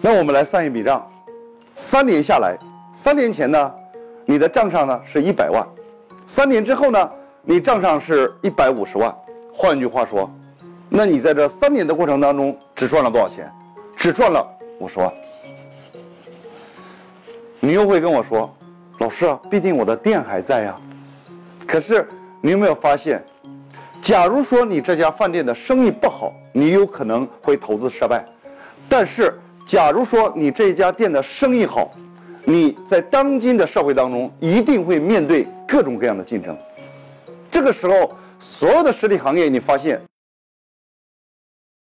[0.00, 1.04] 那我们来算一笔账，
[1.74, 2.56] 三年下来，
[2.92, 3.74] 三年前呢，
[4.24, 5.66] 你的账上呢是一百万，
[6.24, 7.10] 三年之后呢，
[7.42, 9.12] 你账上是一百五十万。
[9.52, 10.30] 换句话说，
[10.88, 13.52] 那你在这三年的过程当中只赚了多少钱？
[13.96, 14.46] 只赚了
[14.78, 15.12] 五十万。
[17.58, 18.48] 你又会跟我说，
[18.98, 20.76] 老师啊，毕竟我的店还在呀。
[21.66, 22.08] 可是
[22.40, 23.20] 你有没有发现，
[24.00, 28.20] 假如说你这家饭店的生意不好，你有可能会投资失败；
[28.88, 29.34] 但是
[29.68, 31.90] 假如说你这家店的生意好，
[32.46, 36.56] 你在当今的社会当中一定会面对各种各样的竞争。
[37.50, 38.10] 这个时候，
[38.40, 40.00] 所有的实体行业，你发现